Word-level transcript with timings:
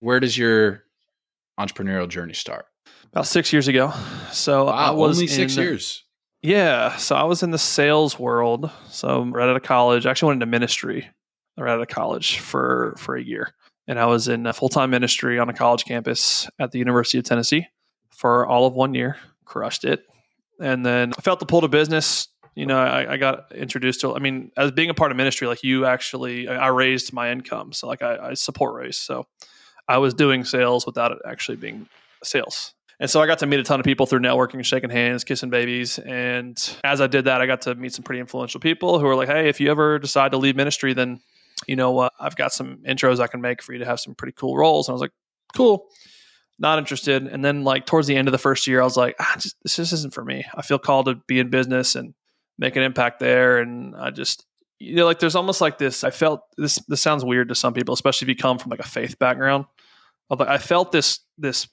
where 0.00 0.20
does 0.20 0.36
your 0.36 0.84
entrepreneurial 1.58 2.08
journey 2.08 2.34
start? 2.34 2.66
About 3.12 3.26
six 3.26 3.52
years 3.52 3.68
ago. 3.68 3.92
So 4.32 4.66
wow, 4.66 4.72
I 4.72 4.90
was 4.90 5.18
only 5.18 5.26
six 5.26 5.56
in- 5.56 5.62
years. 5.62 6.04
Yeah. 6.42 6.96
So 6.96 7.16
I 7.16 7.24
was 7.24 7.42
in 7.42 7.50
the 7.50 7.58
sales 7.58 8.18
world. 8.18 8.70
So 8.88 9.24
right 9.24 9.48
out 9.48 9.56
of 9.56 9.62
college, 9.62 10.06
I 10.06 10.10
actually 10.10 10.28
went 10.28 10.42
into 10.42 10.46
ministry 10.46 11.08
right 11.58 11.72
out 11.72 11.80
of 11.80 11.88
college 11.88 12.38
for 12.38 12.94
for 12.98 13.16
a 13.16 13.22
year. 13.22 13.52
And 13.86 13.98
I 13.98 14.06
was 14.06 14.28
in 14.28 14.50
full 14.52 14.68
time 14.68 14.90
ministry 14.90 15.38
on 15.38 15.48
a 15.48 15.52
college 15.52 15.84
campus 15.84 16.48
at 16.58 16.70
the 16.70 16.78
University 16.78 17.18
of 17.18 17.24
Tennessee 17.24 17.66
for 18.10 18.46
all 18.46 18.66
of 18.66 18.74
one 18.74 18.94
year. 18.94 19.16
Crushed 19.44 19.84
it. 19.84 20.04
And 20.60 20.86
then 20.86 21.12
I 21.18 21.20
felt 21.22 21.40
the 21.40 21.46
pull 21.46 21.62
to 21.62 21.68
business. 21.68 22.28
You 22.54 22.66
know, 22.66 22.78
I, 22.78 23.14
I 23.14 23.16
got 23.16 23.52
introduced 23.54 24.00
to. 24.02 24.14
I 24.14 24.18
mean, 24.18 24.52
as 24.56 24.70
being 24.70 24.90
a 24.90 24.94
part 24.94 25.10
of 25.10 25.16
ministry, 25.16 25.46
like 25.46 25.62
you 25.62 25.86
actually, 25.86 26.48
I 26.48 26.68
raised 26.68 27.12
my 27.12 27.30
income. 27.30 27.72
So 27.72 27.86
like 27.86 28.02
I, 28.02 28.30
I 28.30 28.34
support 28.34 28.74
raise. 28.74 28.98
So 28.98 29.26
I 29.90 29.98
was 29.98 30.14
doing 30.14 30.44
sales 30.44 30.86
without 30.86 31.10
it 31.10 31.18
actually 31.26 31.56
being 31.56 31.88
sales. 32.22 32.74
And 33.00 33.10
so 33.10 33.20
I 33.20 33.26
got 33.26 33.40
to 33.40 33.46
meet 33.46 33.58
a 33.58 33.64
ton 33.64 33.80
of 33.80 33.84
people 33.84 34.06
through 34.06 34.20
networking, 34.20 34.64
shaking 34.64 34.90
hands, 34.90 35.24
kissing 35.24 35.50
babies. 35.50 35.98
And 35.98 36.56
as 36.84 37.00
I 37.00 37.08
did 37.08 37.24
that, 37.24 37.40
I 37.40 37.46
got 37.46 37.62
to 37.62 37.74
meet 37.74 37.92
some 37.94 38.04
pretty 38.04 38.20
influential 38.20 38.60
people 38.60 39.00
who 39.00 39.06
were 39.06 39.16
like, 39.16 39.28
hey, 39.28 39.48
if 39.48 39.58
you 39.58 39.68
ever 39.70 39.98
decide 39.98 40.30
to 40.30 40.38
leave 40.38 40.54
ministry, 40.54 40.92
then, 40.92 41.20
you 41.66 41.74
know, 41.74 41.98
uh, 41.98 42.08
I've 42.20 42.36
got 42.36 42.52
some 42.52 42.76
intros 42.86 43.18
I 43.18 43.26
can 43.26 43.40
make 43.40 43.62
for 43.62 43.72
you 43.72 43.80
to 43.80 43.84
have 43.84 43.98
some 43.98 44.14
pretty 44.14 44.34
cool 44.36 44.56
roles. 44.56 44.86
And 44.86 44.92
I 44.92 44.94
was 44.94 45.00
like, 45.00 45.12
cool, 45.56 45.88
not 46.58 46.78
interested. 46.78 47.26
And 47.26 47.44
then, 47.44 47.64
like, 47.64 47.84
towards 47.84 48.06
the 48.06 48.16
end 48.16 48.28
of 48.28 48.32
the 48.32 48.38
first 48.38 48.66
year, 48.68 48.80
I 48.80 48.84
was 48.84 48.96
like, 48.96 49.16
ah, 49.18 49.32
this 49.36 49.54
just 49.76 49.92
isn't 49.92 50.14
for 50.14 50.24
me. 50.24 50.44
I 50.54 50.62
feel 50.62 50.78
called 50.78 51.06
to 51.06 51.16
be 51.26 51.40
in 51.40 51.50
business 51.50 51.96
and 51.96 52.14
make 52.58 52.76
an 52.76 52.82
impact 52.82 53.18
there. 53.18 53.58
And 53.58 53.96
I 53.96 54.10
just, 54.10 54.46
you 54.78 54.94
know, 54.94 55.06
like, 55.06 55.18
there's 55.18 55.36
almost 55.36 55.60
like 55.60 55.78
this. 55.78 56.04
I 56.04 56.10
felt 56.10 56.42
this, 56.58 56.76
this 56.86 57.00
sounds 57.00 57.24
weird 57.24 57.48
to 57.48 57.54
some 57.54 57.72
people, 57.72 57.94
especially 57.94 58.26
if 58.26 58.28
you 58.28 58.36
come 58.36 58.58
from 58.58 58.70
like 58.70 58.80
a 58.80 58.86
faith 58.86 59.18
background. 59.18 59.64
But 60.30 60.48
I 60.48 60.58
felt 60.58 60.92
this, 60.92 61.20
this, 61.36 61.68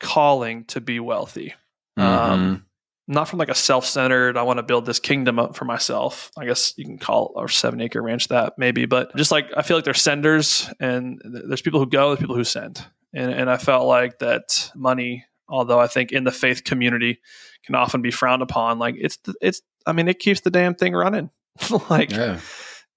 calling 0.00 0.64
to 0.66 0.80
be 0.80 1.00
wealthy. 1.00 1.54
Mm-hmm. 1.98 2.32
Um, 2.32 2.64
not 3.08 3.26
from 3.26 3.38
like 3.38 3.48
a 3.48 3.54
self-centered, 3.54 4.36
I 4.36 4.42
want 4.42 4.58
to 4.58 4.62
build 4.62 4.84
this 4.84 5.00
kingdom 5.00 5.38
up 5.38 5.56
for 5.56 5.64
myself. 5.64 6.30
I 6.36 6.44
guess 6.44 6.74
you 6.76 6.84
can 6.84 6.98
call 6.98 7.32
our 7.36 7.48
seven 7.48 7.80
acre 7.80 8.02
ranch 8.02 8.28
that 8.28 8.58
maybe, 8.58 8.84
but 8.84 9.16
just 9.16 9.32
like 9.32 9.46
I 9.56 9.62
feel 9.62 9.78
like 9.78 9.84
there's 9.84 10.02
senders 10.02 10.70
and 10.78 11.20
th- 11.22 11.44
there's 11.48 11.62
people 11.62 11.80
who 11.80 11.86
go, 11.86 12.08
there's 12.08 12.20
people 12.20 12.36
who 12.36 12.44
send. 12.44 12.84
And, 13.14 13.32
and 13.32 13.50
I 13.50 13.56
felt 13.56 13.86
like 13.86 14.18
that 14.18 14.70
money, 14.76 15.24
although 15.48 15.80
I 15.80 15.86
think 15.86 16.12
in 16.12 16.24
the 16.24 16.32
faith 16.32 16.64
community 16.64 17.20
can 17.64 17.74
often 17.74 18.02
be 18.02 18.10
frowned 18.10 18.42
upon, 18.42 18.78
like 18.78 18.96
it's, 18.98 19.18
it's, 19.40 19.62
I 19.86 19.92
mean, 19.92 20.08
it 20.08 20.18
keeps 20.18 20.40
the 20.40 20.50
damn 20.50 20.74
thing 20.74 20.92
running. 20.92 21.30
like, 21.90 22.12
yeah. 22.12 22.40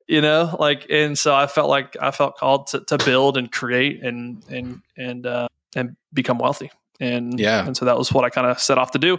You 0.08 0.22
know, 0.22 0.56
like, 0.60 0.88
and 0.90 1.18
so 1.18 1.34
I 1.36 1.48
felt 1.48 1.70
like 1.70 1.96
I 2.02 2.12
felt 2.12 2.38
called 2.38 2.68
to, 2.68 2.82
to 2.86 2.98
build 3.00 3.38
and 3.38 3.52
create 3.52 4.04
and, 4.04 4.44
and, 4.50 4.82
and, 4.98 5.26
uh, 5.26 5.48
and 5.76 5.96
become 6.14 6.38
wealthy 6.38 6.70
and 7.00 7.40
Yeah. 7.40 7.66
and 7.66 7.76
so 7.76 7.86
that 7.86 7.98
was 7.98 8.14
what 8.14 8.24
I 8.24 8.30
kind 8.30 8.46
of 8.48 8.60
set 8.60 8.78
off 8.78 8.92
to 8.92 9.00
do. 9.00 9.18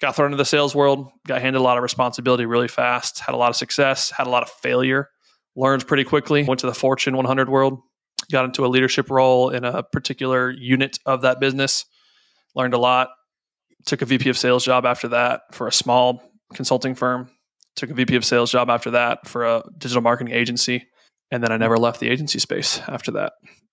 Got 0.00 0.14
thrown 0.14 0.26
into 0.26 0.36
the 0.36 0.44
sales 0.44 0.74
world, 0.74 1.10
got 1.26 1.40
handed 1.40 1.58
a 1.58 1.62
lot 1.62 1.76
of 1.78 1.82
responsibility 1.82 2.44
really 2.44 2.68
fast, 2.68 3.20
had 3.20 3.34
a 3.34 3.38
lot 3.38 3.48
of 3.50 3.56
success, 3.56 4.10
had 4.10 4.26
a 4.26 4.30
lot 4.30 4.42
of 4.42 4.50
failure, 4.50 5.08
learned 5.56 5.86
pretty 5.86 6.04
quickly. 6.04 6.44
Went 6.44 6.60
to 6.60 6.66
the 6.66 6.74
Fortune 6.74 7.16
100 7.16 7.48
world, 7.48 7.80
got 8.30 8.44
into 8.44 8.66
a 8.66 8.68
leadership 8.68 9.10
role 9.10 9.48
in 9.50 9.64
a 9.64 9.82
particular 9.82 10.50
unit 10.50 10.98
of 11.06 11.22
that 11.22 11.40
business, 11.40 11.84
learned 12.54 12.74
a 12.74 12.78
lot. 12.78 13.08
Took 13.86 14.02
a 14.02 14.06
VP 14.06 14.28
of 14.28 14.36
sales 14.38 14.64
job 14.64 14.84
after 14.86 15.08
that 15.08 15.42
for 15.52 15.66
a 15.66 15.72
small 15.72 16.22
consulting 16.54 16.94
firm. 16.94 17.30
Took 17.76 17.90
a 17.90 17.94
VP 17.94 18.16
of 18.16 18.24
sales 18.24 18.50
job 18.50 18.68
after 18.70 18.90
that 18.92 19.26
for 19.26 19.44
a 19.44 19.62
digital 19.78 20.02
marketing 20.02 20.34
agency, 20.34 20.86
and 21.30 21.42
then 21.42 21.52
I 21.52 21.56
never 21.56 21.76
left 21.78 22.00
the 22.00 22.08
agency 22.10 22.38
space 22.38 22.80
after 22.88 23.12
that 23.12 23.32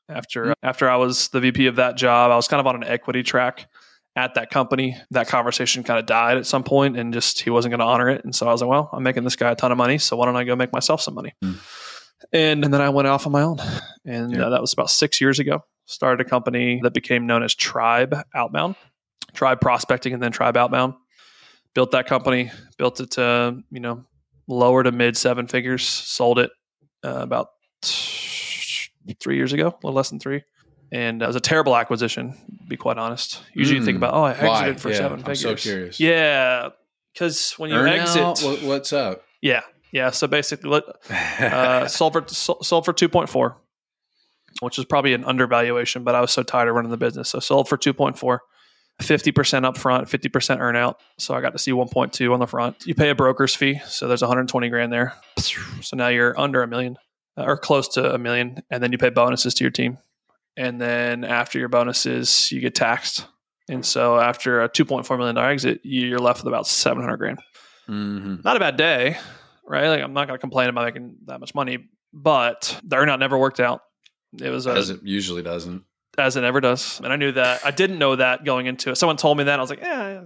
after 0.10 0.54
after 0.64 0.90
I 0.90 0.96
was 0.98 1.30
the 1.30 1.40
VP 1.40 1.68
of 1.68 1.76
that 1.78 1.96
job, 1.96 2.32
I 2.32 2.36
was 2.36 2.48
kind 2.48 2.60
of 2.60 2.68
on 2.68 2.76
an 2.76 2.84
equity 2.84 3.24
track 3.24 3.68
at 4.16 4.34
that 4.36 4.50
company. 4.50 4.98
That 5.12 5.28
conversation 5.28 5.84
kind 5.84 6.00
of 6.00 6.06
died 6.06 6.38
at 6.38 6.46
some 6.46 6.64
point, 6.64 6.98
and 6.98 7.14
just 7.14 7.40
he 7.42 7.50
wasn't 7.50 7.72
going 7.72 7.80
to 7.80 7.86
honor 7.86 8.10
it. 8.10 8.24
And 8.26 8.36
so 8.36 8.48
I 8.48 8.52
was 8.52 8.62
like, 8.62 8.70
well, 8.70 8.90
I'm 8.92 9.04
making 9.04 9.24
this 9.24 9.36
guy 9.36 9.52
a 9.52 9.56
ton 9.56 9.72
of 9.72 9.78
money, 9.78 9.98
so 9.98 10.18
why 10.18 10.26
don't 10.26 10.36
I 10.36 10.44
go 10.44 10.56
make 10.56 10.74
myself 10.74 11.02
some 11.02 11.14
money? 11.14 11.34
Mm. 11.44 11.58
And, 12.34 12.66
and 12.66 12.74
then 12.74 12.82
I 12.82 12.90
went 12.90 13.08
off 13.08 13.26
on 13.28 13.32
my 13.32 13.44
own, 13.44 13.60
and 14.06 14.32
Yeah. 14.32 14.48
uh, 14.48 14.50
that 14.50 14.62
was 14.62 14.74
about 14.74 14.90
six 14.90 15.22
years 15.22 15.40
ago. 15.40 15.64
Started 15.86 16.26
a 16.26 16.30
company 16.30 16.80
that 16.84 16.94
became 16.94 17.26
known 17.26 17.44
as 17.44 17.56
Tribe 17.56 18.16
Outbound, 18.36 18.76
Tribe 19.34 19.62
Prospecting, 19.62 20.14
and 20.14 20.22
then 20.22 20.32
Tribe 20.32 20.58
Outbound. 20.58 20.96
Built 21.76 21.92
that 21.92 22.08
company, 22.08 22.52
built 22.78 23.00
it 23.00 23.12
to 23.12 23.62
you 23.72 23.80
know 23.80 24.04
lower 24.48 24.84
to 24.84 24.92
mid 24.92 25.16
seven 25.16 25.48
figures. 25.48 25.84
Sold 25.88 26.40
it 26.40 26.52
uh, 27.06 27.20
about 27.20 27.48
three 29.20 29.36
years 29.38 29.54
ago, 29.54 29.68
a 29.68 29.76
little 29.84 29.94
less 29.94 30.10
than 30.10 30.20
three. 30.20 30.44
And 30.92 31.22
it 31.22 31.28
was 31.28 31.36
a 31.36 31.40
terrible 31.42 31.76
acquisition, 31.76 32.32
to 32.34 32.68
be 32.68 32.76
quite 32.78 32.98
honest. 32.98 33.44
Usually 33.54 33.78
you 33.80 33.86
think 33.86 33.96
Mm. 33.96 34.00
about, 34.00 34.14
oh, 34.16 34.24
I 34.24 34.32
exited 34.32 34.48
Why? 34.76 34.80
for 34.80 34.90
Yeah, 34.90 34.96
seven 34.98 35.20
I'm 35.20 35.26
figures. 35.26 35.42
so 35.42 35.56
curious. 35.56 36.00
Yeah. 36.00 36.70
Because 37.14 37.54
when 37.58 37.70
you 37.70 37.76
Earn 37.76 37.90
exit, 37.90 38.22
out? 38.24 38.40
What, 38.42 38.62
what's 38.64 38.92
up? 38.94 39.24
yeah. 39.42 39.62
Yeah. 39.92 40.10
So 40.12 40.28
basically, 40.28 40.70
let- 40.70 40.84
uh, 41.42 41.88
sold 41.88 42.14
for 42.14 42.24
sold 42.28 42.66
sold 42.66 42.86
for 42.86 42.94
two 42.94 43.10
point 43.10 43.30
four, 43.30 43.58
which 44.62 44.78
is 44.80 44.86
probably 44.86 45.14
an 45.14 45.24
undervaluation. 45.26 46.04
But 46.04 46.16
I 46.16 46.22
was 46.22 46.32
so 46.32 46.42
tired 46.44 46.68
of 46.70 46.76
running 46.76 46.92
the 46.92 46.98
business, 46.98 47.30
so 47.30 47.40
sold 47.40 47.68
for 47.70 47.78
two 47.78 47.94
point 47.94 48.18
four. 48.18 48.42
50% 49.00 49.66
up 49.66 49.78
front, 49.78 50.08
50% 50.08 50.60
earn 50.60 50.76
out. 50.76 51.00
So 51.18 51.34
I 51.34 51.42
got 51.42 51.54
to 51.54 51.60
see 51.60 51.72
1.2 51.72 52.34
on 52.34 52.40
the 52.40 52.48
front. 52.48 52.86
You 52.86 52.96
pay 52.96 53.10
a 53.10 53.16
broker's 53.16 53.56
fee. 53.56 53.80
So 53.88 54.08
there's 54.08 54.22
120 54.22 54.70
grand 54.70 54.92
there. 54.92 55.14
So 55.82 55.96
now 55.96 56.10
you're 56.10 56.38
under 56.40 56.62
a 56.64 56.68
million 56.68 56.98
uh, 57.38 57.44
or 57.44 57.58
close 57.58 57.88
to 57.90 58.14
a 58.14 58.18
million. 58.18 58.62
And 58.70 58.84
then 58.84 58.92
you 58.92 58.98
pay 58.98 59.10
bonuses 59.10 59.54
to 59.56 59.64
your 59.64 59.72
team. 59.72 59.98
And 60.58 60.80
then 60.82 61.24
after 61.24 61.60
your 61.60 61.70
bonuses, 61.70 62.52
you 62.52 62.60
get 62.60 62.76
taxed. 62.76 63.26
And 63.70 63.86
so 63.86 64.20
after 64.20 64.62
a 64.62 64.70
$2.4 64.70 65.18
million 65.18 65.38
exit, 65.38 65.82
you're 65.84 66.20
left 66.20 66.40
with 66.44 66.48
about 66.48 66.68
700 66.68 67.18
grand 67.18 67.40
hmm 67.90 68.36
not 68.44 68.56
a 68.56 68.60
bad 68.60 68.78
day, 68.78 69.18
right? 69.66 69.90
Like 69.90 70.04
I'm 70.04 70.14
not 70.14 70.28
going 70.28 70.38
to 70.38 70.42
complain 70.42 70.70
about 70.70 70.86
making 70.86 71.18
that 71.26 71.40
much 71.40 71.56
money, 71.56 71.90
but 72.14 72.80
the 72.84 72.98
earnout 72.98 73.20
never 73.20 73.38
worked 73.38 73.60
out. 73.60 73.82
It 74.40 74.52
was 74.52 74.68
a, 74.68 74.72
As 74.72 74.92
it 74.92 75.00
usually 75.04 75.42
doesn't. 75.42 75.84
As 76.18 76.36
it 76.36 76.44
ever 76.44 76.60
does, 76.60 77.00
and 77.00 77.14
I 77.14 77.16
knew 77.16 77.32
that. 77.34 77.66
I 77.66 77.72
didn't 77.72 78.00
know 78.00 78.16
that 78.16 78.44
going 78.44 78.66
into 78.66 78.92
it. 78.92 78.96
Someone 78.96 79.18
told 79.18 79.38
me 79.38 79.46
that, 79.46 79.60
I 79.60 79.62
was 79.62 79.70
like, 79.70 79.82
"Yeah, 79.82 80.22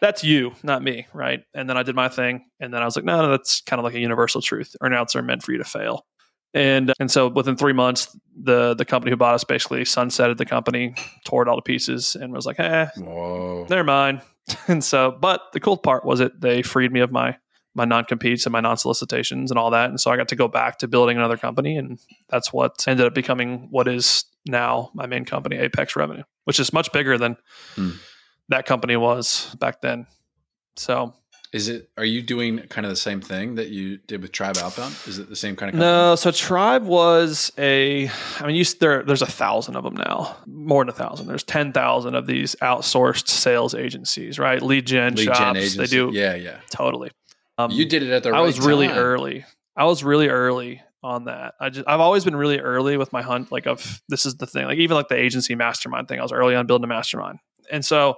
that's 0.00 0.24
you, 0.24 0.52
not 0.62 0.82
me," 0.82 1.06
right? 1.12 1.42
And 1.54 1.68
then 1.68 1.76
I 1.76 1.82
did 1.82 1.94
my 1.94 2.08
thing, 2.08 2.46
and 2.60 2.72
then 2.72 2.82
I 2.82 2.84
was 2.84 2.96
like, 2.96 3.04
"No, 3.04 3.22
no, 3.22 3.30
that's 3.30 3.60
kind 3.62 3.78
of 3.78 3.84
like 3.84 3.94
a 3.94 4.00
universal 4.00 4.40
truth. 4.40 4.76
Earnouts 4.82 5.14
are 5.14 5.22
meant 5.22 5.42
for 5.42 5.52
you 5.52 5.58
to 5.58 5.64
fail." 5.64 6.06
And 6.54 6.92
and 7.00 7.10
so 7.10 7.28
within 7.28 7.56
three 7.56 7.72
months, 7.72 8.16
the 8.40 8.74
the 8.74 8.84
company 8.84 9.10
who 9.10 9.16
bought 9.16 9.34
us 9.34 9.44
basically 9.44 9.82
sunsetted 9.82 10.36
the 10.36 10.46
company, 10.46 10.94
tore 11.24 11.42
it 11.42 11.48
all 11.48 11.56
to 11.56 11.62
pieces, 11.62 12.14
and 12.14 12.32
was 12.32 12.46
like, 12.46 12.60
"Eh, 12.60 12.86
Whoa. 12.96 13.66
they're 13.68 13.84
mine. 13.84 14.22
and 14.68 14.84
so, 14.84 15.10
but 15.20 15.40
the 15.52 15.60
cool 15.60 15.76
part 15.76 16.04
was 16.04 16.20
it 16.20 16.40
they 16.40 16.62
freed 16.62 16.92
me 16.92 17.00
of 17.00 17.10
my 17.10 17.36
my 17.74 17.84
non 17.84 18.04
competes 18.04 18.46
and 18.46 18.52
my 18.52 18.60
non 18.60 18.76
solicitations 18.76 19.50
and 19.50 19.58
all 19.58 19.70
that, 19.70 19.90
and 19.90 20.00
so 20.00 20.10
I 20.10 20.16
got 20.16 20.28
to 20.28 20.36
go 20.36 20.46
back 20.46 20.78
to 20.78 20.88
building 20.88 21.16
another 21.16 21.36
company, 21.36 21.76
and 21.76 21.98
that's 22.28 22.52
what 22.52 22.86
ended 22.86 23.06
up 23.06 23.14
becoming 23.14 23.66
what 23.70 23.88
is 23.88 24.24
now 24.46 24.90
my 24.94 25.06
main 25.06 25.24
company, 25.24 25.56
Apex 25.56 25.96
Revenue, 25.96 26.22
which 26.44 26.60
is 26.60 26.72
much 26.72 26.92
bigger 26.92 27.18
than 27.18 27.36
Hmm. 27.76 27.90
that 28.48 28.66
company 28.66 28.96
was 28.96 29.54
back 29.58 29.80
then. 29.80 30.06
So 30.76 31.14
Is 31.52 31.68
it? 31.68 31.88
Are 31.96 32.04
you 32.04 32.20
doing 32.20 32.58
kind 32.68 32.84
of 32.84 32.90
the 32.90 32.96
same 32.96 33.20
thing 33.20 33.54
that 33.54 33.68
you 33.68 33.98
did 34.08 34.20
with 34.22 34.32
Tribe 34.32 34.56
Outbound? 34.58 34.92
Is 35.06 35.18
it 35.20 35.28
the 35.28 35.36
same 35.36 35.54
kind 35.54 35.68
of? 35.68 35.74
Company? 35.74 35.88
no, 35.88 36.16
so 36.16 36.32
Tribe 36.32 36.82
was 36.84 37.52
a. 37.56 38.08
I 38.40 38.46
mean, 38.46 38.56
you 38.56 38.64
there. 38.80 39.04
There's 39.04 39.22
a 39.22 39.26
thousand 39.26 39.76
of 39.76 39.84
them 39.84 39.94
now, 39.94 40.36
more 40.46 40.82
than 40.84 40.88
a 40.88 40.92
thousand. 40.96 41.28
There's 41.28 41.44
ten 41.44 41.72
thousand 41.72 42.16
of 42.16 42.26
these 42.26 42.56
outsourced 42.60 43.28
sales 43.28 43.72
agencies, 43.74 44.38
right? 44.40 44.60
Lead 44.60 44.84
gen 44.86 45.14
Lead 45.14 45.26
shops. 45.26 45.38
gen 45.74 45.78
they 45.80 45.86
do 45.86 46.10
Yeah, 46.12 46.34
yeah. 46.34 46.58
totally. 46.70 47.12
Um, 47.56 47.70
You 47.70 47.84
did 47.86 48.02
it 48.02 48.10
at 48.10 48.24
the. 48.24 48.30
I 48.30 48.32
right 48.32 48.40
was 48.40 48.58
really 48.58 48.88
time. 48.88 48.98
early. 48.98 49.44
I 49.76 49.84
was 49.84 50.02
really 50.02 50.28
early 50.28 50.82
on 51.04 51.24
that. 51.24 51.54
I 51.60 51.68
just 51.68 51.86
I've 51.86 52.00
always 52.00 52.24
been 52.24 52.34
really 52.34 52.58
early 52.58 52.96
with 52.96 53.12
my 53.12 53.20
hunt. 53.20 53.52
Like 53.52 53.66
of 53.66 54.02
this 54.08 54.24
is 54.24 54.36
the 54.36 54.46
thing. 54.46 54.64
Like 54.64 54.78
even 54.78 54.96
like 54.96 55.08
the 55.08 55.16
agency 55.16 55.54
mastermind 55.54 56.08
thing. 56.08 56.18
I 56.18 56.22
was 56.22 56.32
early 56.32 56.56
on 56.56 56.66
building 56.66 56.84
a 56.84 56.88
mastermind, 56.88 57.38
and 57.70 57.84
so 57.84 58.16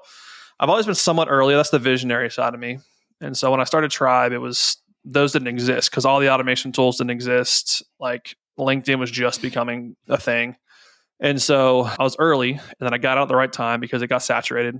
I've 0.60 0.70
always 0.70 0.86
been 0.86 0.94
somewhat 0.94 1.28
early. 1.28 1.54
That's 1.54 1.70
the 1.70 1.80
visionary 1.80 2.30
side 2.30 2.54
of 2.54 2.60
me. 2.60 2.78
And 3.20 3.36
so 3.36 3.50
when 3.50 3.60
I 3.60 3.64
started 3.64 3.90
Tribe, 3.90 4.32
it 4.32 4.38
was 4.38 4.78
those 5.04 5.32
didn't 5.32 5.48
exist 5.48 5.90
because 5.90 6.04
all 6.04 6.20
the 6.20 6.30
automation 6.30 6.70
tools 6.72 6.98
didn't 6.98 7.10
exist. 7.10 7.82
Like 7.98 8.36
LinkedIn 8.58 8.98
was 9.00 9.10
just 9.10 9.42
becoming 9.42 9.96
a 10.08 10.16
thing. 10.16 10.56
And 11.18 11.42
so 11.42 11.90
I 11.98 12.02
was 12.02 12.14
early, 12.18 12.52
and 12.52 12.60
then 12.78 12.94
I 12.94 12.98
got 12.98 13.18
out 13.18 13.22
at 13.22 13.28
the 13.28 13.36
right 13.36 13.52
time 13.52 13.80
because 13.80 14.02
it 14.02 14.06
got 14.06 14.22
saturated. 14.22 14.78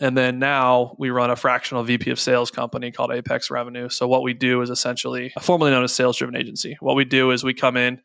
And 0.00 0.16
then 0.18 0.38
now 0.38 0.96
we 0.98 1.10
run 1.10 1.30
a 1.30 1.36
fractional 1.36 1.84
VP 1.84 2.10
of 2.10 2.18
sales 2.18 2.50
company 2.50 2.90
called 2.90 3.12
Apex 3.12 3.50
Revenue. 3.50 3.88
So 3.88 4.08
what 4.08 4.22
we 4.22 4.34
do 4.34 4.60
is 4.60 4.70
essentially 4.70 5.32
formerly 5.40 5.70
known 5.70 5.84
as 5.84 5.92
sales 5.92 6.16
driven 6.16 6.36
agency. 6.36 6.76
What 6.80 6.96
we 6.96 7.04
do 7.04 7.30
is 7.30 7.44
we 7.44 7.54
come 7.54 7.76
in 7.76 8.00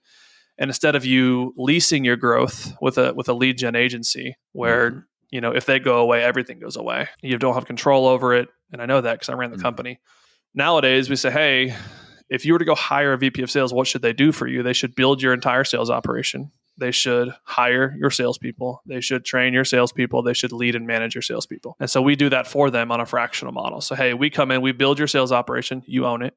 and 0.58 0.70
instead 0.70 0.96
of 0.96 1.06
you 1.06 1.54
leasing 1.58 2.04
your 2.06 2.16
growth 2.18 2.74
with 2.82 2.98
a 2.98 3.14
with 3.14 3.28
a 3.30 3.34
lead 3.34 3.58
gen 3.58 3.76
agency 3.76 4.36
where 4.52 5.08
you 5.32 5.42
know 5.42 5.52
if 5.52 5.66
they 5.66 5.80
go 5.80 5.98
away 6.00 6.22
everything 6.24 6.60
goes 6.60 6.76
away. 6.76 7.08
You 7.22 7.38
don't 7.38 7.56
have 7.56 7.66
control 7.66 8.08
over 8.08 8.34
it 8.36 8.50
and 8.72 8.82
I 8.82 8.86
know 8.86 9.02
that 9.02 9.20
cuz 9.22 9.30
I 9.30 9.34
ran 9.34 9.52
the 9.52 9.58
Mhm. 9.58 9.62
company. 9.64 10.00
Nowadays 10.54 11.10
we 11.10 11.16
say 11.16 11.32
hey, 11.32 11.76
if 12.30 12.46
you 12.46 12.54
were 12.54 12.60
to 12.60 12.66
go 12.66 12.76
hire 12.76 13.14
a 13.14 13.18
VP 13.18 13.42
of 13.42 13.50
sales, 13.50 13.74
what 13.74 13.88
should 13.88 14.04
they 14.04 14.14
do 14.14 14.32
for 14.32 14.48
you? 14.48 14.62
They 14.62 14.74
should 14.74 14.94
build 14.96 15.22
your 15.22 15.34
entire 15.34 15.64
sales 15.64 15.90
operation 15.90 16.52
they 16.80 16.92
should 16.92 17.34
hire 17.44 17.96
your 17.98 18.10
salespeople. 18.10 18.82
They 18.86 19.02
should 19.02 19.26
train 19.26 19.54
your 19.54 19.66
salespeople. 19.66 20.24
They 20.24 20.34
should 20.34 20.52
lead 20.52 20.76
and 20.76 20.88
manage 20.88 21.16
your 21.16 21.22
salespeople. 21.22 21.76
And 21.80 21.90
so 21.90 22.02
we 22.02 22.16
do 22.16 22.30
that 22.30 22.48
for 22.48 22.70
them 22.70 22.92
on 22.92 23.00
a 23.00 23.06
fractional 23.06 23.54
model. 23.54 23.82
So, 23.82 23.96
hey, 23.96 24.14
we 24.14 24.30
come 24.30 24.52
in, 24.52 24.62
we 24.62 24.72
build 24.72 24.98
your 24.98 25.08
sales 25.08 25.32
operation, 25.32 25.84
you 25.86 26.06
own 26.06 26.22
it. 26.22 26.36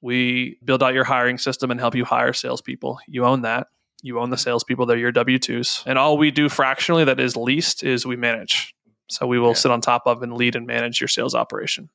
We 0.00 0.58
build 0.64 0.82
out 0.82 0.94
your 0.94 1.04
hiring 1.04 1.38
system 1.38 1.70
and 1.70 1.80
help 1.80 1.94
you 1.94 2.04
hire 2.04 2.32
salespeople. 2.32 3.00
You 3.08 3.24
own 3.24 3.42
that. 3.42 3.68
You 4.02 4.20
own 4.20 4.30
the 4.30 4.38
salespeople. 4.38 4.86
They're 4.86 4.96
your 4.96 5.12
W 5.12 5.38
2s. 5.38 5.82
And 5.84 5.98
all 5.98 6.16
we 6.16 6.30
do 6.30 6.48
fractionally 6.48 7.04
that 7.04 7.18
is 7.18 7.36
least 7.36 7.82
is 7.82 8.06
we 8.06 8.16
manage. 8.16 8.74
So 9.08 9.26
we 9.26 9.38
will 9.38 9.48
yeah. 9.48 9.54
sit 9.54 9.70
on 9.72 9.80
top 9.80 10.02
of 10.06 10.22
and 10.22 10.34
lead 10.34 10.54
and 10.54 10.66
manage 10.66 11.00
your 11.00 11.08
sales 11.08 11.34
operation. 11.34 11.90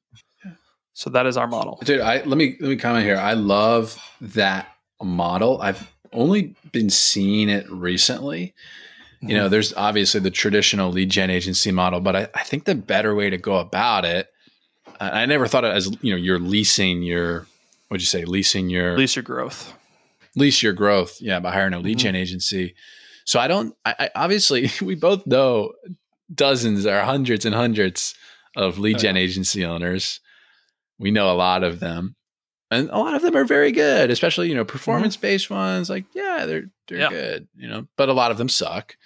So 0.93 1.09
that 1.09 1.25
is 1.25 1.37
our 1.37 1.47
model. 1.47 1.79
Dude, 1.83 2.01
I 2.01 2.23
let 2.23 2.37
me 2.37 2.55
let 2.59 2.69
me 2.69 2.75
comment 2.75 3.03
here. 3.03 3.17
I 3.17 3.33
love 3.33 3.97
that 4.21 4.67
model. 5.01 5.59
I've 5.61 5.91
only 6.13 6.55
been 6.71 6.89
seeing 6.89 7.49
it 7.49 7.69
recently. 7.69 8.53
Mm-hmm. 9.17 9.29
You 9.29 9.35
know, 9.35 9.43
mm-hmm. 9.43 9.51
there's 9.51 9.73
obviously 9.73 10.19
the 10.19 10.31
traditional 10.31 10.91
lead 10.91 11.09
gen 11.09 11.29
agency 11.29 11.71
model, 11.71 11.99
but 11.99 12.15
I, 12.15 12.27
I 12.33 12.43
think 12.43 12.65
the 12.65 12.75
better 12.75 13.15
way 13.15 13.29
to 13.29 13.37
go 13.37 13.57
about 13.57 14.05
it, 14.05 14.27
I 14.99 15.25
never 15.25 15.47
thought 15.47 15.65
of 15.65 15.71
it 15.71 15.75
as 15.75 15.97
you 16.01 16.11
know, 16.11 16.17
you're 16.17 16.39
leasing 16.39 17.01
your 17.01 17.47
what'd 17.87 18.01
you 18.01 18.07
say, 18.07 18.25
leasing 18.25 18.69
your 18.69 18.97
lease 18.97 19.15
your 19.15 19.23
growth. 19.23 19.73
Lease 20.35 20.63
your 20.63 20.73
growth, 20.73 21.17
yeah, 21.19 21.39
by 21.39 21.51
hiring 21.51 21.73
a 21.73 21.79
lead 21.79 21.97
mm-hmm. 21.97 22.05
gen 22.05 22.15
agency. 22.15 22.75
So 23.25 23.39
I 23.39 23.47
don't 23.47 23.75
I, 23.85 23.95
I 23.99 24.09
obviously 24.15 24.69
we 24.81 24.95
both 24.95 25.25
know 25.25 25.73
dozens 26.33 26.85
or 26.85 27.01
hundreds 27.01 27.45
and 27.45 27.55
hundreds 27.55 28.15
of 28.55 28.77
lead 28.77 28.99
gen 28.99 29.17
agency 29.17 29.65
owners. 29.65 30.19
We 30.99 31.11
know 31.11 31.31
a 31.31 31.35
lot 31.35 31.63
of 31.63 31.79
them. 31.79 32.15
And 32.73 32.89
a 32.89 32.97
lot 32.97 33.13
of 33.13 33.21
them 33.21 33.35
are 33.35 33.45
very 33.45 33.71
good, 33.71 34.09
especially, 34.11 34.49
you 34.49 34.55
know, 34.55 34.65
performance 34.65 35.15
based 35.15 35.45
mm-hmm. 35.45 35.55
ones. 35.55 35.89
Like, 35.89 36.05
yeah, 36.13 36.45
they're 36.45 36.65
they're 36.87 36.99
yeah. 36.99 37.09
good, 37.09 37.47
you 37.55 37.67
know, 37.67 37.87
but 37.97 38.09
a 38.09 38.13
lot 38.13 38.31
of 38.31 38.37
them 38.37 38.49
suck. 38.49 38.97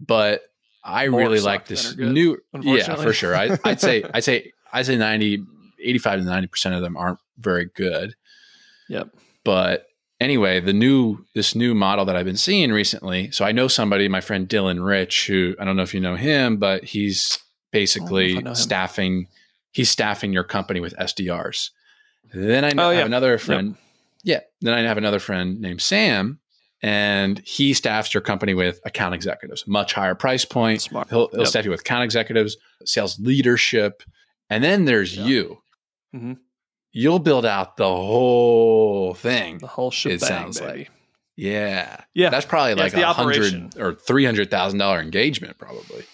But 0.00 0.42
I 0.82 1.08
More 1.08 1.20
really 1.20 1.40
like 1.40 1.66
this 1.66 1.96
new 1.96 2.38
Yeah, 2.60 2.94
for 2.96 3.12
sure. 3.12 3.36
I, 3.36 3.58
I'd 3.64 3.80
say 3.80 4.04
I'd 4.14 4.24
say 4.24 4.52
I'd 4.72 4.86
say 4.86 4.96
90, 4.96 5.44
85 5.78 6.20
to 6.20 6.24
90% 6.24 6.76
of 6.76 6.82
them 6.82 6.96
aren't 6.96 7.18
very 7.38 7.66
good. 7.66 8.14
Yep. 8.88 9.08
But 9.44 9.86
anyway, 10.20 10.60
the 10.60 10.72
new 10.72 11.24
this 11.34 11.54
new 11.54 11.74
model 11.74 12.04
that 12.04 12.16
I've 12.16 12.26
been 12.26 12.36
seeing 12.36 12.72
recently. 12.72 13.30
So 13.30 13.44
I 13.44 13.52
know 13.52 13.68
somebody, 13.68 14.08
my 14.08 14.20
friend 14.20 14.48
Dylan 14.48 14.84
Rich, 14.84 15.26
who 15.26 15.54
I 15.58 15.64
don't 15.64 15.76
know 15.76 15.82
if 15.82 15.94
you 15.94 16.00
know 16.00 16.16
him, 16.16 16.56
but 16.58 16.84
he's 16.84 17.38
basically 17.72 18.42
staffing. 18.54 19.28
He's 19.72 19.90
staffing 19.90 20.32
your 20.32 20.44
company 20.44 20.80
with 20.80 20.96
SDRs. 20.96 21.70
Then 22.32 22.64
I 22.64 22.70
oh, 22.76 22.90
yeah. 22.90 22.98
have 22.98 23.06
another 23.06 23.38
friend. 23.38 23.76
Yep. 24.24 24.42
Yeah. 24.62 24.70
Then 24.70 24.78
I 24.78 24.86
have 24.86 24.98
another 24.98 25.18
friend 25.18 25.60
named 25.60 25.80
Sam, 25.80 26.38
and 26.82 27.38
he 27.40 27.74
staffs 27.74 28.14
your 28.14 28.20
company 28.20 28.54
with 28.54 28.80
account 28.84 29.14
executives, 29.14 29.66
much 29.66 29.92
higher 29.92 30.14
price 30.14 30.44
point. 30.44 30.82
Smart. 30.82 31.08
He'll, 31.08 31.28
he'll 31.28 31.40
yep. 31.40 31.48
staff 31.48 31.64
you 31.64 31.70
with 31.70 31.80
account 31.80 32.04
executives, 32.04 32.56
sales 32.84 33.18
leadership, 33.18 34.02
and 34.48 34.62
then 34.62 34.84
there's 34.84 35.16
you. 35.16 35.62
Mm-hmm 36.14 36.34
you'll 36.92 37.18
build 37.18 37.46
out 37.46 37.76
the 37.76 37.88
whole 37.88 39.14
thing. 39.14 39.58
The 39.58 39.66
whole 39.66 39.90
shebang, 39.90 40.16
it 40.16 40.20
sounds 40.20 40.60
baby. 40.60 40.78
like. 40.78 40.90
Yeah. 41.36 42.00
Yeah. 42.14 42.30
That's 42.30 42.46
probably 42.46 42.70
yeah, 42.70 42.82
like 42.82 42.94
a 42.94 43.12
hundred 43.12 43.78
or 43.78 43.94
three 43.94 44.24
hundred 44.24 44.50
thousand 44.50 44.78
dollar 44.78 45.00
engagement, 45.00 45.58
probably. 45.58 46.04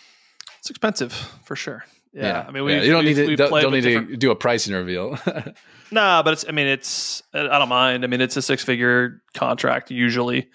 It's 0.59 0.70
expensive 0.70 1.12
for 1.12 1.56
sure. 1.56 1.85
Yeah. 2.16 2.28
yeah. 2.28 2.44
I 2.48 2.50
mean, 2.50 2.64
we 2.64 2.74
yeah. 2.74 2.82
you 2.82 2.92
don't 2.92 3.04
need 3.04 3.14
to 3.14 3.36
don't, 3.36 3.50
don't 3.50 3.72
need 3.72 3.82
different... 3.82 4.08
to 4.08 4.16
do 4.16 4.30
a 4.30 4.36
pricing 4.36 4.74
reveal. 4.74 5.18
nah, 5.90 6.22
but 6.22 6.32
it's. 6.32 6.46
I 6.48 6.52
mean, 6.52 6.66
it's. 6.66 7.22
I 7.34 7.58
don't 7.58 7.68
mind. 7.68 8.04
I 8.04 8.06
mean, 8.06 8.22
it's 8.22 8.38
a 8.38 8.42
six 8.42 8.64
figure 8.64 9.22
contract 9.34 9.90
usually, 9.90 10.48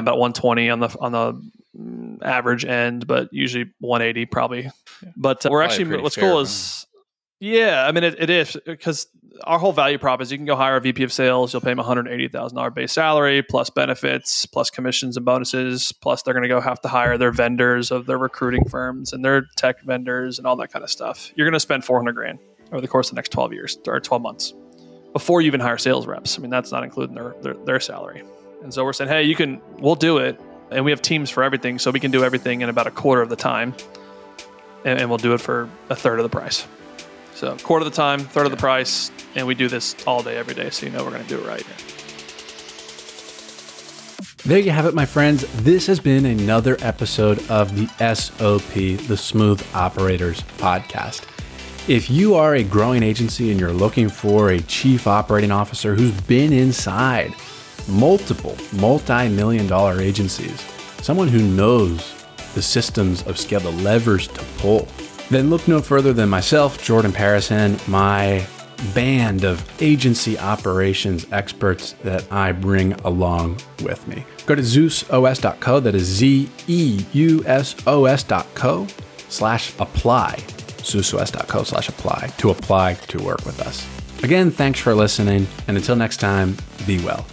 about 0.00 0.18
one 0.18 0.32
twenty 0.32 0.68
on 0.68 0.80
the 0.80 0.88
on 1.00 1.12
the 1.12 1.50
mm, 1.78 2.20
average 2.22 2.64
end, 2.64 3.06
but 3.06 3.28
usually 3.30 3.66
one 3.78 4.02
eighty 4.02 4.26
probably. 4.26 4.70
But 5.16 5.46
uh, 5.46 5.50
we're 5.52 5.62
actually 5.62 6.00
what's 6.00 6.16
cool 6.16 6.40
is. 6.40 6.84
Yeah, 7.38 7.86
I 7.86 7.92
mean 7.92 8.02
it, 8.02 8.16
it 8.18 8.30
is 8.30 8.56
because 8.66 9.06
our 9.44 9.58
whole 9.58 9.72
value 9.72 9.98
prop 9.98 10.20
is 10.20 10.32
you 10.32 10.38
can 10.38 10.46
go 10.46 10.56
hire 10.56 10.76
a 10.76 10.80
VP 10.80 11.02
of 11.04 11.12
sales. 11.12 11.52
You'll 11.52 11.60
pay 11.60 11.70
them 11.70 11.78
one 11.78 11.86
hundred 11.86 12.08
eighty 12.08 12.28
thousand 12.28 12.56
dollar 12.56 12.70
base 12.70 12.92
salary 12.92 13.42
plus 13.42 13.70
benefits 13.70 14.46
plus 14.46 14.70
commissions 14.70 15.16
and 15.16 15.24
bonuses. 15.24 15.92
Plus 15.92 16.22
they're 16.22 16.34
going 16.34 16.42
to 16.42 16.48
go 16.48 16.60
have 16.60 16.80
to 16.80 16.88
hire 16.88 17.16
their 17.18 17.30
vendors 17.30 17.90
of 17.90 18.06
their 18.06 18.18
recruiting 18.18 18.64
firms 18.68 19.12
and 19.12 19.24
their 19.24 19.42
tech 19.56 19.80
vendors 19.82 20.38
and 20.38 20.46
all 20.46 20.56
that 20.56 20.72
kind 20.72 20.82
of 20.82 20.90
stuff. 20.90 21.32
You're 21.36 21.46
going 21.46 21.52
to 21.52 21.60
spend 21.60 21.84
four 21.84 21.98
hundred 21.98 22.14
grand 22.14 22.38
over 22.72 22.80
the 22.80 22.88
course 22.88 23.08
of 23.08 23.14
the 23.14 23.18
next 23.18 23.30
twelve 23.30 23.52
years 23.52 23.78
or 23.86 24.00
twelve 24.00 24.22
months 24.22 24.54
before 25.12 25.40
you 25.40 25.46
even 25.46 25.60
hire 25.60 25.78
sales 25.78 26.06
reps. 26.06 26.38
I 26.38 26.42
mean 26.42 26.50
that's 26.50 26.72
not 26.72 26.82
including 26.82 27.14
their 27.14 27.34
their, 27.42 27.54
their 27.54 27.80
salary. 27.80 28.22
And 28.62 28.74
so 28.74 28.84
we're 28.84 28.92
saying, 28.92 29.08
hey, 29.08 29.22
you 29.22 29.36
can 29.36 29.60
we'll 29.78 29.94
do 29.94 30.18
it, 30.18 30.40
and 30.70 30.84
we 30.84 30.90
have 30.90 31.00
teams 31.00 31.30
for 31.30 31.44
everything, 31.44 31.78
so 31.78 31.92
we 31.92 32.00
can 32.00 32.10
do 32.10 32.24
everything 32.24 32.62
in 32.62 32.68
about 32.68 32.88
a 32.88 32.90
quarter 32.90 33.22
of 33.22 33.28
the 33.28 33.36
time, 33.36 33.72
and, 34.84 35.00
and 35.00 35.08
we'll 35.08 35.18
do 35.18 35.32
it 35.32 35.40
for 35.40 35.70
a 35.90 35.94
third 35.94 36.18
of 36.18 36.24
the 36.24 36.28
price. 36.28 36.66
So 37.38 37.56
quarter 37.58 37.86
of 37.86 37.92
the 37.92 37.96
time, 37.96 38.18
third 38.18 38.46
of 38.46 38.50
the 38.50 38.56
price, 38.56 39.12
and 39.36 39.46
we 39.46 39.54
do 39.54 39.68
this 39.68 39.94
all 40.08 40.24
day, 40.24 40.36
every 40.36 40.54
day, 40.54 40.70
so 40.70 40.86
you 40.86 40.90
know 40.90 41.04
we're 41.04 41.12
going 41.12 41.22
to 41.22 41.28
do 41.28 41.38
it 41.38 41.46
right. 41.46 41.64
There 44.44 44.58
you 44.58 44.72
have 44.72 44.86
it, 44.86 44.94
my 44.94 45.06
friends. 45.06 45.46
This 45.62 45.86
has 45.86 46.00
been 46.00 46.26
another 46.26 46.76
episode 46.80 47.48
of 47.48 47.76
the 47.76 47.86
SOP, 48.12 49.06
the 49.06 49.16
Smooth 49.16 49.64
Operators 49.72 50.42
Podcast. 50.56 51.28
If 51.88 52.10
you 52.10 52.34
are 52.34 52.56
a 52.56 52.64
growing 52.64 53.04
agency 53.04 53.52
and 53.52 53.60
you're 53.60 53.72
looking 53.72 54.08
for 54.08 54.50
a 54.50 54.58
chief 54.62 55.06
operating 55.06 55.52
officer 55.52 55.94
who's 55.94 56.20
been 56.22 56.52
inside 56.52 57.32
multiple 57.86 58.56
multi 58.72 59.28
million 59.28 59.68
dollar 59.68 60.00
agencies, 60.00 60.60
someone 61.02 61.28
who 61.28 61.42
knows 61.42 62.24
the 62.56 62.62
systems 62.62 63.22
of 63.28 63.38
scale, 63.38 63.60
the 63.60 63.70
levers 63.70 64.26
to 64.26 64.42
pull, 64.56 64.88
then 65.30 65.50
look 65.50 65.66
no 65.68 65.80
further 65.80 66.12
than 66.12 66.28
myself, 66.28 66.82
Jordan 66.82 67.12
Paris 67.12 67.50
and, 67.50 67.86
my 67.88 68.46
band 68.94 69.44
of 69.44 69.64
agency 69.82 70.38
operations 70.38 71.26
experts 71.32 71.92
that 72.04 72.30
I 72.30 72.52
bring 72.52 72.92
along 73.04 73.58
with 73.82 74.06
me. 74.06 74.24
Go 74.46 74.54
to 74.54 74.62
ZeusOS.co, 74.62 75.80
that 75.80 75.94
is 75.94 76.04
Z 76.04 76.48
E 76.66 77.04
U 77.12 77.44
S 77.46 77.74
O 77.86 78.04
S.co 78.04 78.86
slash 79.28 79.72
apply, 79.78 80.36
ZeusOS.co 80.78 81.62
slash 81.64 81.88
apply 81.88 82.30
to 82.38 82.50
apply 82.50 82.94
to 82.94 83.22
work 83.22 83.44
with 83.44 83.60
us. 83.60 83.86
Again, 84.22 84.50
thanks 84.50 84.80
for 84.80 84.94
listening, 84.94 85.46
and 85.68 85.76
until 85.76 85.96
next 85.96 86.16
time, 86.18 86.56
be 86.86 86.98
well. 87.04 87.26